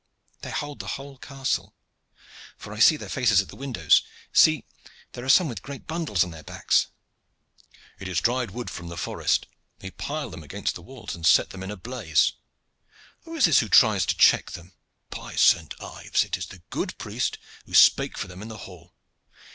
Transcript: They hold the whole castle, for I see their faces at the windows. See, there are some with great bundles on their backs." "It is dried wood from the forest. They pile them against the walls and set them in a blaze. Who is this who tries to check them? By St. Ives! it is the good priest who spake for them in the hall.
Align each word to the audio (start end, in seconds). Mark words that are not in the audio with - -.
They 0.41 0.49
hold 0.49 0.79
the 0.79 0.87
whole 0.97 1.19
castle, 1.19 1.75
for 2.57 2.73
I 2.73 2.79
see 2.79 2.97
their 2.97 3.07
faces 3.07 3.39
at 3.39 3.49
the 3.49 3.55
windows. 3.55 4.01
See, 4.33 4.65
there 5.11 5.23
are 5.23 5.29
some 5.29 5.47
with 5.47 5.61
great 5.61 5.85
bundles 5.85 6.23
on 6.23 6.31
their 6.31 6.41
backs." 6.41 6.87
"It 7.99 8.07
is 8.07 8.19
dried 8.19 8.49
wood 8.49 8.71
from 8.71 8.87
the 8.87 8.97
forest. 8.97 9.45
They 9.77 9.91
pile 9.91 10.31
them 10.31 10.41
against 10.41 10.73
the 10.73 10.81
walls 10.81 11.13
and 11.13 11.23
set 11.23 11.51
them 11.51 11.61
in 11.61 11.69
a 11.69 11.77
blaze. 11.77 12.33
Who 13.25 13.35
is 13.35 13.45
this 13.45 13.59
who 13.59 13.69
tries 13.69 14.07
to 14.07 14.17
check 14.17 14.49
them? 14.53 14.73
By 15.11 15.35
St. 15.35 15.79
Ives! 15.79 16.23
it 16.23 16.35
is 16.35 16.47
the 16.47 16.63
good 16.71 16.97
priest 16.97 17.37
who 17.67 17.75
spake 17.75 18.17
for 18.17 18.27
them 18.27 18.41
in 18.41 18.47
the 18.47 18.57
hall. 18.65 18.95